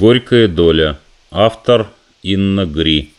[0.00, 0.98] Горькая доля.
[1.30, 1.90] Автор
[2.22, 3.12] Инна Гри.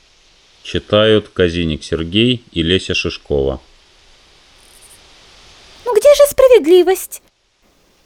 [0.63, 3.61] Читают Казиник Сергей и Леся Шишкова.
[5.85, 7.21] Ну где же справедливость?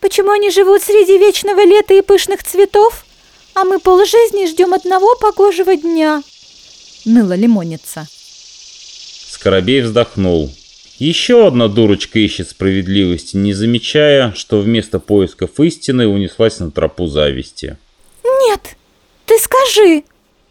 [0.01, 3.05] Почему они живут среди вечного лета и пышных цветов,
[3.53, 6.21] а мы полжизни ждем одного погожего дня?
[7.05, 8.05] Ныла лимонница.
[9.29, 10.51] Скоробей вздохнул.
[10.99, 17.77] Еще одна дурочка ищет справедливости, не замечая, что вместо поисков истины унеслась на тропу зависти.
[18.47, 18.75] Нет,
[19.25, 20.03] ты скажи,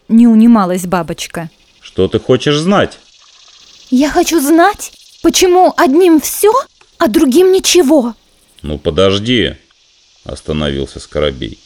[0.07, 1.49] не унималась бабочка.
[1.79, 2.99] Что ты хочешь знать?
[3.89, 6.51] Я хочу знать, почему одним все,
[6.97, 8.15] а другим ничего.
[8.63, 9.55] Ну подожди,
[10.25, 11.59] остановился Скоробей.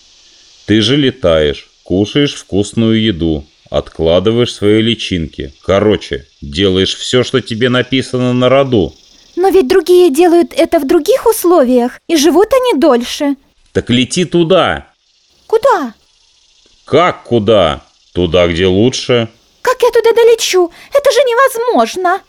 [0.66, 5.54] Ты же летаешь, кушаешь вкусную еду, откладываешь свои личинки.
[5.64, 8.94] Короче, делаешь все, что тебе написано на роду.
[9.36, 13.36] Но ведь другие делают это в других условиях, и живут они дольше.
[13.72, 14.88] Так лети туда.
[15.48, 15.94] Куда?
[16.90, 17.84] Как куда?
[18.14, 19.30] Туда, где лучше.
[19.62, 20.72] Как я туда долечу?
[20.92, 22.22] Это же невозможно.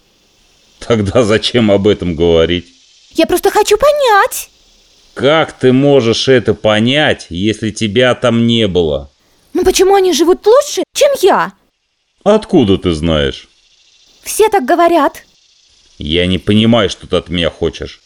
[0.81, 2.67] Тогда зачем об этом говорить?
[3.15, 4.51] Я просто хочу понять.
[5.15, 9.11] Как ты можешь это понять, если тебя там не было?
[9.55, 11.55] Ну почему они живут лучше, чем я?
[12.23, 13.49] Откуда ты знаешь?
[14.23, 15.25] Все так говорят.
[15.97, 18.01] Я не понимаю, что ты от меня хочешь.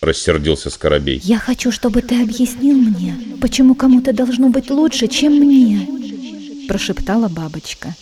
[0.00, 1.20] Рассердился Скоробей.
[1.22, 5.88] Я хочу, чтобы ты объяснил мне, почему кому-то должно быть лучше, чем мне.
[6.68, 7.94] Прошептала бабочка.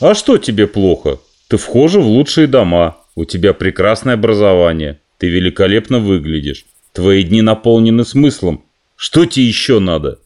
[0.00, 1.18] А что тебе плохо?
[1.48, 2.96] Ты вхожа в лучшие дома.
[3.14, 5.00] У тебя прекрасное образование.
[5.18, 6.64] Ты великолепно выглядишь.
[6.92, 8.64] Твои дни наполнены смыслом.
[8.96, 10.18] Что тебе еще надо?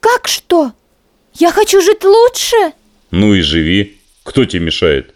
[0.00, 0.72] Как что?
[1.34, 2.56] Я хочу жить лучше.
[3.10, 3.96] Ну и живи.
[4.22, 5.14] Кто тебе мешает?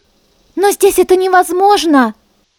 [0.57, 2.15] Но здесь это невозможно.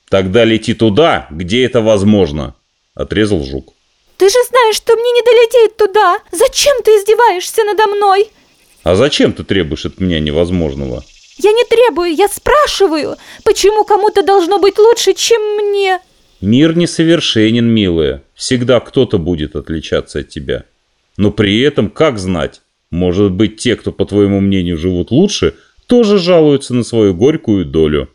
[0.09, 2.56] Тогда лети туда, где это возможно.
[2.95, 3.73] Отрезал жук.
[4.20, 6.20] Ты же знаешь, что мне не долететь туда.
[6.34, 8.28] Зачем ты издеваешься надо мной?
[8.84, 11.06] А зачем ты требуешь от меня невозможного?
[11.38, 13.16] Я не требую, я спрашиваю,
[13.46, 16.00] почему кому-то должно быть лучше, чем мне?
[16.42, 18.22] Мир несовершенен, милая.
[18.36, 20.66] Всегда кто-то будет отличаться от тебя.
[21.16, 22.60] Но при этом, как знать,
[22.92, 25.56] может быть, те, кто, по твоему мнению, живут лучше,
[25.88, 28.10] тоже жалуются на свою горькую долю.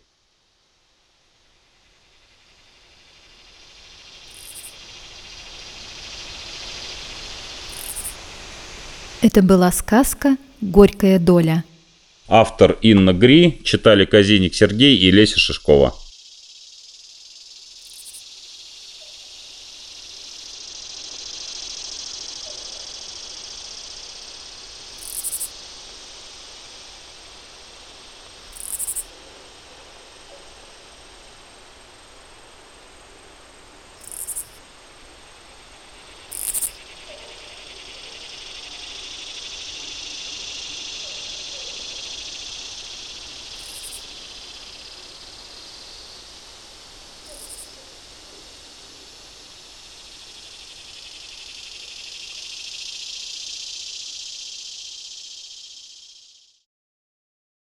[9.25, 11.65] Это была сказка «Горькая доля».
[12.29, 15.95] Автор Инна Гри читали Казиник Сергей и Леся Шишкова.